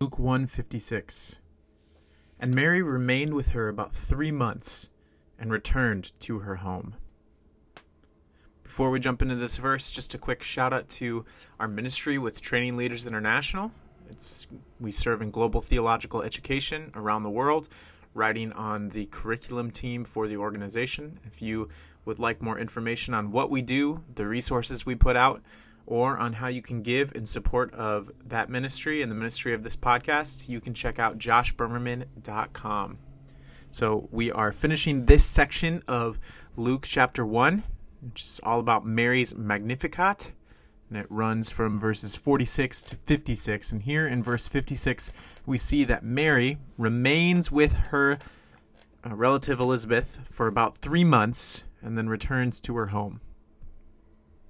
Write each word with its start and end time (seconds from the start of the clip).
Luke 0.00 0.16
156. 0.16 1.38
And 2.38 2.54
Mary 2.54 2.82
remained 2.82 3.34
with 3.34 3.48
her 3.48 3.68
about 3.68 3.92
three 3.92 4.30
months 4.30 4.88
and 5.36 5.50
returned 5.50 6.12
to 6.20 6.38
her 6.38 6.56
home. 6.56 6.94
Before 8.62 8.90
we 8.90 9.00
jump 9.00 9.22
into 9.22 9.34
this 9.34 9.58
verse, 9.58 9.90
just 9.90 10.14
a 10.14 10.18
quick 10.18 10.44
shout 10.44 10.72
out 10.72 10.88
to 10.90 11.24
our 11.58 11.66
ministry 11.66 12.16
with 12.16 12.40
Training 12.40 12.76
Leaders 12.76 13.06
International. 13.06 13.72
It's 14.08 14.46
we 14.78 14.92
serve 14.92 15.20
in 15.20 15.32
global 15.32 15.60
theological 15.60 16.22
education 16.22 16.92
around 16.94 17.24
the 17.24 17.30
world, 17.30 17.68
writing 18.14 18.52
on 18.52 18.90
the 18.90 19.06
curriculum 19.06 19.72
team 19.72 20.04
for 20.04 20.28
the 20.28 20.36
organization. 20.36 21.18
If 21.26 21.42
you 21.42 21.70
would 22.04 22.20
like 22.20 22.40
more 22.40 22.60
information 22.60 23.14
on 23.14 23.32
what 23.32 23.50
we 23.50 23.62
do, 23.62 24.04
the 24.14 24.28
resources 24.28 24.86
we 24.86 24.94
put 24.94 25.16
out, 25.16 25.42
or 25.88 26.18
on 26.18 26.34
how 26.34 26.48
you 26.48 26.60
can 26.60 26.82
give 26.82 27.14
in 27.14 27.24
support 27.24 27.72
of 27.72 28.10
that 28.26 28.50
ministry 28.50 29.00
and 29.00 29.10
the 29.10 29.14
ministry 29.16 29.54
of 29.54 29.62
this 29.62 29.74
podcast, 29.74 30.46
you 30.46 30.60
can 30.60 30.74
check 30.74 30.98
out 30.98 31.16
joshbermerman.com. 31.18 32.98
So 33.70 34.06
we 34.12 34.30
are 34.30 34.52
finishing 34.52 35.06
this 35.06 35.24
section 35.24 35.82
of 35.88 36.18
Luke 36.56 36.84
chapter 36.86 37.24
1, 37.24 37.62
which 38.02 38.22
is 38.22 38.40
all 38.42 38.60
about 38.60 38.84
Mary's 38.84 39.34
Magnificat. 39.34 40.32
And 40.90 40.98
it 40.98 41.06
runs 41.08 41.50
from 41.50 41.78
verses 41.78 42.14
46 42.14 42.82
to 42.82 42.96
56. 42.96 43.72
And 43.72 43.82
here 43.82 44.06
in 44.06 44.22
verse 44.22 44.46
56, 44.46 45.10
we 45.46 45.56
see 45.56 45.84
that 45.84 46.04
Mary 46.04 46.58
remains 46.76 47.50
with 47.50 47.72
her 47.72 48.18
uh, 49.06 49.14
relative 49.14 49.58
Elizabeth 49.58 50.18
for 50.30 50.48
about 50.48 50.78
three 50.78 51.04
months 51.04 51.64
and 51.80 51.96
then 51.96 52.10
returns 52.10 52.60
to 52.60 52.76
her 52.76 52.88
home. 52.88 53.22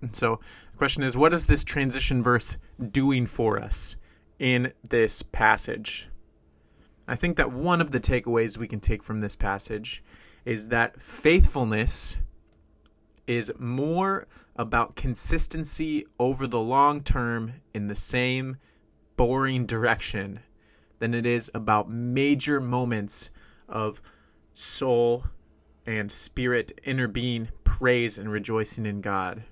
And 0.00 0.14
so 0.14 0.40
the 0.72 0.78
question 0.78 1.02
is 1.02 1.16
what 1.16 1.32
is 1.32 1.46
this 1.46 1.64
transition 1.64 2.22
verse 2.22 2.56
doing 2.90 3.26
for 3.26 3.58
us 3.58 3.96
in 4.38 4.72
this 4.88 5.22
passage? 5.22 6.08
I 7.06 7.16
think 7.16 7.36
that 7.36 7.52
one 7.52 7.80
of 7.80 7.90
the 7.90 8.00
takeaways 8.00 8.58
we 8.58 8.68
can 8.68 8.80
take 8.80 9.02
from 9.02 9.20
this 9.20 9.34
passage 9.34 10.04
is 10.44 10.68
that 10.68 11.00
faithfulness 11.00 12.18
is 13.26 13.52
more 13.58 14.26
about 14.56 14.96
consistency 14.96 16.06
over 16.18 16.46
the 16.46 16.60
long 16.60 17.02
term 17.02 17.54
in 17.72 17.86
the 17.86 17.94
same 17.94 18.56
boring 19.16 19.66
direction 19.66 20.40
than 20.98 21.14
it 21.14 21.24
is 21.24 21.50
about 21.54 21.90
major 21.90 22.60
moments 22.60 23.30
of 23.68 24.00
soul 24.52 25.24
and 25.86 26.10
spirit 26.10 26.72
inner 26.84 27.08
being 27.08 27.48
praise 27.64 28.18
and 28.18 28.30
rejoicing 28.30 28.84
in 28.84 29.00
God. 29.00 29.44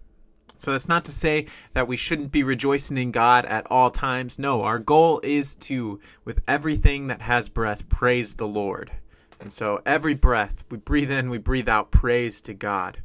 So 0.56 0.72
that's 0.72 0.88
not 0.88 1.04
to 1.04 1.12
say 1.12 1.46
that 1.74 1.86
we 1.86 1.96
shouldn't 1.96 2.32
be 2.32 2.42
rejoicing 2.42 2.96
in 2.96 3.10
God 3.10 3.44
at 3.44 3.66
all 3.70 3.90
times. 3.90 4.38
No, 4.38 4.62
our 4.62 4.78
goal 4.78 5.20
is 5.22 5.54
to, 5.56 6.00
with 6.24 6.40
everything 6.48 7.08
that 7.08 7.22
has 7.22 7.48
breath, 7.48 7.88
praise 7.88 8.34
the 8.34 8.48
Lord. 8.48 8.90
And 9.38 9.52
so 9.52 9.82
every 9.84 10.14
breath 10.14 10.64
we 10.70 10.78
breathe 10.78 11.10
in, 11.10 11.28
we 11.28 11.38
breathe 11.38 11.68
out 11.68 11.90
praise 11.90 12.40
to 12.42 12.54
God. 12.54 13.02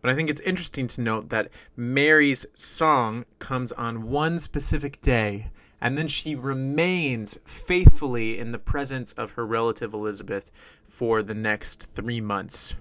But 0.00 0.10
I 0.10 0.14
think 0.14 0.28
it's 0.28 0.40
interesting 0.42 0.86
to 0.88 1.00
note 1.00 1.30
that 1.30 1.48
Mary's 1.76 2.44
song 2.54 3.24
comes 3.38 3.72
on 3.72 4.10
one 4.10 4.38
specific 4.38 5.00
day, 5.00 5.50
and 5.80 5.96
then 5.96 6.08
she 6.08 6.34
remains 6.34 7.38
faithfully 7.44 8.38
in 8.38 8.52
the 8.52 8.58
presence 8.58 9.12
of 9.14 9.32
her 9.32 9.46
relative 9.46 9.94
Elizabeth 9.94 10.52
for 10.88 11.22
the 11.22 11.34
next 11.34 11.86
three 11.94 12.20
months. 12.20 12.74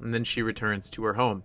And 0.00 0.12
then 0.12 0.24
she 0.24 0.42
returns 0.42 0.90
to 0.90 1.04
her 1.04 1.14
home. 1.14 1.44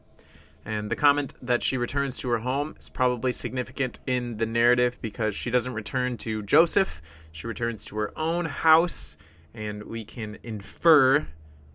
And 0.64 0.92
the 0.92 0.95
comment 0.95 1.34
that 1.42 1.64
she 1.64 1.78
returns 1.78 2.17
to 2.20 2.30
her 2.30 2.40
home 2.40 2.76
is 2.80 2.90
probably 2.90 3.31
significant 3.31 4.00
in 4.06 4.38
the 4.38 4.45
narrative 4.45 4.98
because 5.02 5.36
she 5.36 5.50
doesn't 5.50 5.73
return 5.73 6.18
to 6.18 6.44
Joseph. 6.44 7.02
She 7.31 7.48
returns 7.48 7.84
to 7.86 7.98
her 7.98 8.14
own 8.18 8.45
house, 8.45 9.18
and 9.53 9.84
we 9.84 10.06
can 10.06 10.38
infer 10.44 11.28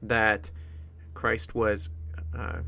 that 0.02 0.50
Christ 1.14 1.54
was 1.54 1.90
uh, 2.36 2.60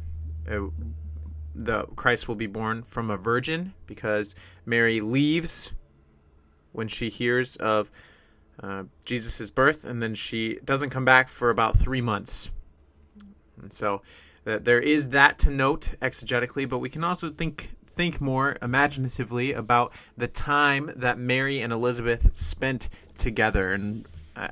the 1.55 1.83
Christ 1.97 2.29
will 2.29 2.37
be 2.37 2.47
born 2.47 2.85
from 2.85 3.11
a 3.11 3.17
virgin 3.17 3.75
because 3.87 4.35
Mary 4.65 5.01
leaves 5.01 5.73
when 6.73 6.89
she 6.89 7.11
hears 7.11 7.57
of 7.57 7.91
uh, 8.63 8.85
Jesus' 9.05 9.51
birth, 9.51 9.85
and 9.85 10.01
then 10.01 10.15
she 10.15 10.59
doesn't 10.65 10.91
come 10.91 11.05
back 11.05 11.29
for 11.29 11.51
about 11.51 11.79
three 11.79 12.01
months. 12.01 12.51
And 13.61 13.73
so 13.73 14.03
that 14.49 14.65
there 14.65 14.81
is 14.81 15.11
that 15.11 15.39
to 15.39 15.51
note 15.51 15.91
exegetically, 16.01 16.67
but 16.67 16.79
we 16.79 16.89
can 16.89 17.05
also 17.05 17.29
think 17.29 17.77
think 17.85 18.19
more 18.19 18.57
imaginatively 18.63 19.53
about 19.53 19.93
the 20.17 20.27
time 20.27 20.91
that 20.97 21.19
Mary 21.19 21.61
and 21.61 21.71
Elizabeth 21.71 22.35
spent 22.35 22.89
together. 23.19 23.75
And 23.75 24.07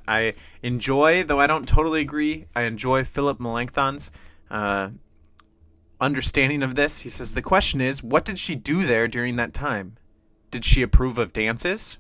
I, 0.07 0.35
enjoy, 0.63 1.25
though 1.25 1.41
I 1.41 1.47
don't 1.47 1.67
totally 1.67 2.03
agree, 2.03 2.45
I 2.55 2.63
enjoy 2.63 3.05
Philip 3.05 3.41
Melanchthon's 3.41 4.11
uh, 4.51 4.91
understanding 5.99 6.63
of 6.63 6.75
this. 6.75 7.01
He 7.01 7.09
says 7.09 7.33
the 7.33 7.41
question 7.41 7.81
is, 7.81 8.03
what 8.03 8.27
did 8.27 8.39
she 8.39 8.55
do 8.55 8.85
there 8.85 9.09
during 9.09 9.37
that 9.37 9.55
time? 9.55 9.97
Did 10.51 10.65
she 10.65 10.83
approve 10.83 11.17
of 11.17 11.33
dances? 11.33 11.97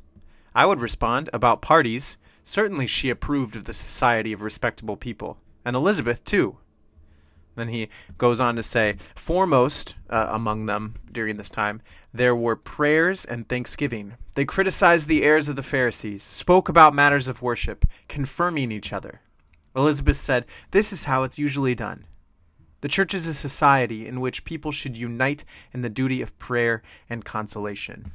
I 0.54 0.66
would 0.66 0.80
respond 0.80 1.30
about 1.32 1.62
parties. 1.62 2.18
Certainly 2.42 2.88
she 2.88 3.08
approved 3.08 3.56
of 3.56 3.64
the 3.64 3.72
society 3.72 4.32
of 4.32 4.42
respectable 4.42 4.96
people, 4.96 5.38
and 5.64 5.74
Elizabeth 5.74 6.24
too. 6.24 6.58
Then 7.56 7.68
he 7.68 7.88
goes 8.18 8.38
on 8.38 8.54
to 8.56 8.62
say, 8.62 8.96
foremost 9.14 9.96
uh, 10.08 10.28
among 10.30 10.66
them 10.66 10.94
during 11.10 11.36
this 11.36 11.50
time, 11.50 11.82
there 12.14 12.36
were 12.36 12.56
prayers 12.56 13.24
and 13.24 13.48
thanksgiving. 13.48 14.14
They 14.34 14.44
criticized 14.44 15.08
the 15.08 15.24
errors 15.24 15.48
of 15.48 15.56
the 15.56 15.62
Pharisees, 15.62 16.22
spoke 16.22 16.68
about 16.68 16.94
matters 16.94 17.28
of 17.28 17.42
worship, 17.42 17.84
confirming 18.08 18.70
each 18.70 18.92
other. 18.92 19.20
Elizabeth 19.74 20.16
said, 20.16 20.46
This 20.70 20.92
is 20.92 21.04
how 21.04 21.24
it's 21.24 21.38
usually 21.38 21.74
done. 21.74 22.06
The 22.82 22.88
church 22.88 23.14
is 23.14 23.26
a 23.26 23.34
society 23.34 24.06
in 24.06 24.20
which 24.20 24.44
people 24.44 24.70
should 24.70 24.96
unite 24.96 25.44
in 25.72 25.82
the 25.82 25.88
duty 25.88 26.22
of 26.22 26.38
prayer 26.38 26.82
and 27.10 27.24
consolation. 27.24 28.12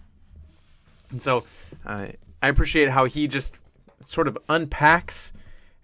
And 1.09 1.21
so 1.21 1.43
uh, 1.85 2.07
I 2.41 2.47
appreciate 2.47 2.89
how 2.89 3.05
he 3.05 3.27
just 3.27 3.57
sort 4.05 4.27
of 4.27 4.37
unpacks 4.49 5.33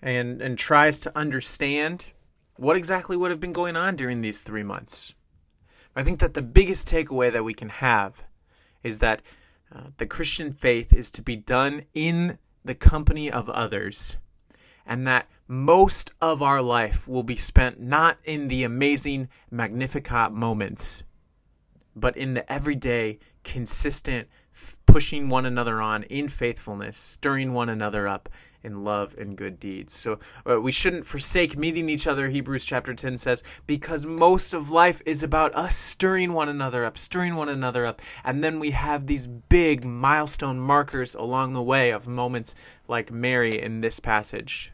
and, 0.01 0.41
and 0.41 0.57
tries 0.57 0.99
to 1.01 1.17
understand 1.17 2.05
what 2.57 2.75
exactly 2.75 3.15
would 3.15 3.31
have 3.31 3.39
been 3.39 3.53
going 3.53 3.75
on 3.75 3.95
during 3.95 4.21
these 4.21 4.41
three 4.41 4.63
months? 4.63 5.13
I 5.95 6.03
think 6.03 6.19
that 6.19 6.33
the 6.33 6.41
biggest 6.41 6.87
takeaway 6.87 7.31
that 7.31 7.43
we 7.43 7.53
can 7.53 7.69
have 7.69 8.23
is 8.83 8.99
that 8.99 9.21
uh, 9.73 9.87
the 9.97 10.05
Christian 10.05 10.53
faith 10.53 10.93
is 10.93 11.09
to 11.11 11.21
be 11.21 11.35
done 11.35 11.83
in 11.93 12.37
the 12.63 12.75
company 12.75 13.31
of 13.31 13.49
others, 13.49 14.17
and 14.85 15.07
that 15.07 15.27
most 15.47 16.11
of 16.21 16.41
our 16.41 16.61
life 16.61 17.07
will 17.07 17.23
be 17.23 17.35
spent 17.35 17.79
not 17.79 18.17
in 18.23 18.47
the 18.47 18.63
amazing 18.63 19.29
Magnificat 19.49 20.31
moments, 20.31 21.03
but 21.99 22.15
in 22.17 22.33
the 22.33 22.51
everyday, 22.51 23.19
consistent, 23.43 24.27
pushing 24.85 25.29
one 25.29 25.45
another 25.45 25.81
on 25.81 26.03
in 26.03 26.29
faithfulness, 26.29 26.97
stirring 26.97 27.53
one 27.53 27.69
another 27.69 28.07
up, 28.07 28.29
in 28.63 28.83
love 28.83 29.15
and 29.17 29.37
good 29.37 29.59
deeds. 29.59 29.93
So 29.93 30.19
uh, 30.47 30.59
we 30.61 30.71
shouldn't 30.71 31.05
forsake 31.05 31.57
meeting 31.57 31.89
each 31.89 32.05
other, 32.05 32.27
Hebrews 32.27 32.65
chapter 32.65 32.93
10 32.93 33.17
says, 33.17 33.43
because 33.65 34.05
most 34.05 34.53
of 34.53 34.69
life 34.69 35.01
is 35.05 35.23
about 35.23 35.55
us 35.55 35.75
stirring 35.75 36.33
one 36.33 36.49
another 36.49 36.85
up, 36.85 36.97
stirring 36.97 37.35
one 37.35 37.49
another 37.49 37.85
up. 37.85 38.01
And 38.23 38.43
then 38.43 38.59
we 38.59 38.71
have 38.71 39.07
these 39.07 39.27
big 39.27 39.85
milestone 39.85 40.59
markers 40.59 41.15
along 41.15 41.53
the 41.53 41.63
way 41.63 41.91
of 41.91 42.07
moments 42.07 42.55
like 42.87 43.11
Mary 43.11 43.59
in 43.59 43.81
this 43.81 43.99
passage. 43.99 44.73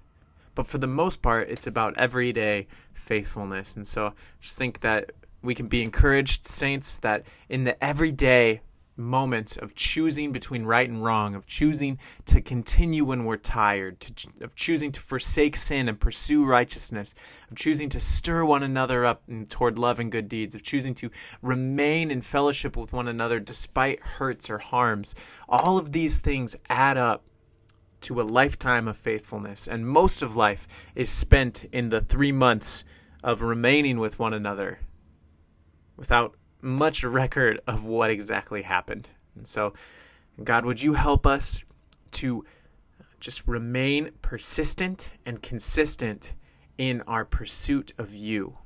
But 0.55 0.67
for 0.67 0.77
the 0.77 0.87
most 0.87 1.21
part, 1.21 1.49
it's 1.49 1.67
about 1.67 1.97
everyday 1.97 2.67
faithfulness. 2.93 3.75
And 3.75 3.87
so 3.87 4.07
I 4.07 4.11
just 4.41 4.57
think 4.57 4.81
that 4.81 5.11
we 5.43 5.53
can 5.53 5.67
be 5.67 5.83
encouraged, 5.83 6.45
saints, 6.45 6.97
that 6.97 7.25
in 7.49 7.65
the 7.65 7.81
everyday 7.83 8.61
moment 8.95 9.57
of 9.57 9.73
choosing 9.75 10.31
between 10.31 10.65
right 10.65 10.87
and 10.87 11.03
wrong, 11.03 11.35
of 11.35 11.47
choosing 11.47 11.97
to 12.25 12.41
continue 12.41 13.03
when 13.03 13.25
we're 13.25 13.37
tired, 13.37 13.99
to, 13.99 14.29
of 14.41 14.55
choosing 14.55 14.91
to 14.91 14.99
forsake 14.99 15.55
sin 15.55 15.89
and 15.89 15.99
pursue 15.99 16.45
righteousness, 16.45 17.15
of 17.49 17.57
choosing 17.57 17.89
to 17.89 17.99
stir 17.99 18.45
one 18.45 18.63
another 18.63 19.05
up 19.05 19.23
toward 19.49 19.79
love 19.79 19.99
and 19.99 20.11
good 20.11 20.29
deeds, 20.29 20.53
of 20.55 20.63
choosing 20.63 20.93
to 20.93 21.09
remain 21.41 22.11
in 22.11 22.21
fellowship 22.21 22.77
with 22.77 22.93
one 22.93 23.07
another 23.07 23.39
despite 23.39 23.99
hurts 23.99 24.49
or 24.49 24.59
harms. 24.59 25.15
All 25.49 25.77
of 25.77 25.91
these 25.91 26.19
things 26.19 26.55
add 26.69 26.97
up 26.97 27.23
to 28.01 28.21
a 28.21 28.23
lifetime 28.23 28.87
of 28.87 28.97
faithfulness, 28.97 29.67
and 29.67 29.87
most 29.87 30.21
of 30.21 30.35
life 30.35 30.67
is 30.93 31.09
spent 31.09 31.65
in 31.71 31.89
the 31.89 32.01
three 32.01 32.31
months 32.31 32.83
of 33.23 33.41
remaining 33.41 33.97
with 33.97 34.19
one 34.19 34.33
another 34.33 34.79
without 35.97 36.35
much 36.61 37.03
record 37.03 37.59
of 37.67 37.83
what 37.83 38.09
exactly 38.09 38.61
happened. 38.61 39.09
And 39.35 39.45
so, 39.45 39.73
God, 40.43 40.65
would 40.65 40.81
you 40.81 40.93
help 40.93 41.27
us 41.27 41.63
to 42.11 42.45
just 43.19 43.47
remain 43.47 44.11
persistent 44.21 45.11
and 45.25 45.41
consistent 45.41 46.33
in 46.77 47.01
our 47.01 47.25
pursuit 47.25 47.93
of 47.97 48.13
you? 48.13 48.57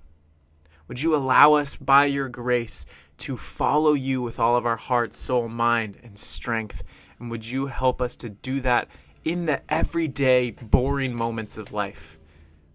Would 0.88 1.02
you 1.02 1.16
allow 1.16 1.54
us 1.54 1.76
by 1.76 2.06
your 2.06 2.30
grace 2.30 2.86
to 3.18 3.36
follow 3.36 3.94
you 3.94 4.22
with 4.22 4.40
all 4.40 4.56
of 4.56 4.66
our 4.66 4.78
heart, 4.78 5.14
soul, 5.14 5.48
mind, 5.48 5.98
and 6.04 6.18
strength. 6.18 6.84
And 7.20 7.32
would 7.32 7.46
you 7.46 7.66
help 7.66 8.02
us 8.02 8.16
to 8.18 8.30
do 8.30 8.62
that 8.62 8.88
in 9.24 9.46
the 9.46 9.62
everyday, 9.74 10.52
boring 10.52 11.16
moments 11.16 11.58
of 11.58 11.74
life? 11.74 12.18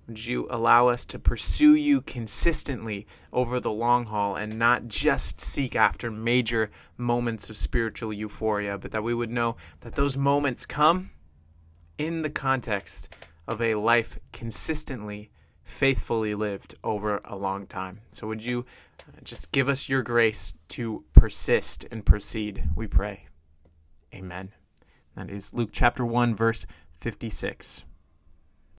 Would 0.07 0.27
you 0.27 0.49
allow 0.51 0.89
us 0.89 1.05
to 1.07 1.19
pursue 1.19 1.75
you 1.75 2.01
consistently 2.01 3.07
over 3.33 3.61
the 3.61 3.71
long 3.71 4.07
haul 4.07 4.37
and 4.37 4.59
not 4.59 4.89
just 4.89 5.41
seek 5.41 5.77
after 5.77 6.11
major 6.11 6.71
moments 6.97 7.49
of 7.49 7.57
spiritual 7.57 8.13
euphoria, 8.13 8.79
but 8.79 8.91
that 8.91 9.05
we 9.05 9.15
would 9.15 9.31
know 9.31 9.57
that 9.81 9.95
those 9.95 10.17
moments 10.17 10.67
come 10.67 11.11
in 11.99 12.23
the 12.23 12.31
context 12.31 13.15
of 13.47 13.63
a 13.63 13.77
life 13.77 14.19
consistently, 14.33 15.31
faithfully 15.63 16.35
lived 16.35 16.75
over 16.83 17.21
a 17.25 17.37
long 17.37 17.67
time. 17.67 18.01
So, 18.11 18.27
would 18.27 18.45
you 18.45 18.65
uh, 19.09 19.21
just 19.23 19.53
give 19.53 19.69
us 19.69 19.89
your 19.89 20.03
grace 20.03 20.55
to 20.69 21.05
persist 21.13 21.87
and 21.91 22.05
proceed, 22.05 22.65
we 22.77 22.87
pray. 22.87 23.27
Amen. 24.15 24.51
That 25.17 25.31
is 25.31 25.53
Luke 25.55 25.71
chapter 25.73 26.05
1, 26.05 26.35
verse 26.35 26.67
56. 26.93 27.85